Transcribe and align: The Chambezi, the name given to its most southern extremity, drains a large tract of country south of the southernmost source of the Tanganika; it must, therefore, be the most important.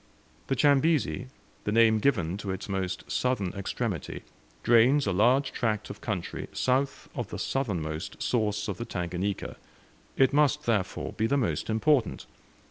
The 0.47 0.55
Chambezi, 0.55 1.27
the 1.63 1.71
name 1.71 1.99
given 1.99 2.35
to 2.37 2.49
its 2.49 2.67
most 2.67 3.03
southern 3.11 3.53
extremity, 3.53 4.23
drains 4.63 5.05
a 5.05 5.11
large 5.11 5.51
tract 5.51 5.91
of 5.91 6.01
country 6.01 6.47
south 6.53 7.07
of 7.13 7.27
the 7.27 7.37
southernmost 7.37 8.19
source 8.19 8.67
of 8.67 8.79
the 8.79 8.85
Tanganika; 8.85 9.57
it 10.17 10.33
must, 10.33 10.65
therefore, 10.65 11.13
be 11.13 11.27
the 11.27 11.37
most 11.37 11.69
important. 11.69 12.25